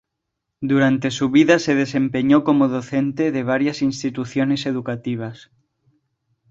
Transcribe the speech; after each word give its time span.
Durante 0.61 1.11
su 1.11 1.29
vida 1.29 1.59
se 1.59 1.75
desempeñó 1.75 2.43
como 2.43 2.67
docente 2.67 3.31
de 3.31 3.43
varias 3.43 3.83
instituciones 3.83 4.65
educativas. 4.65 5.51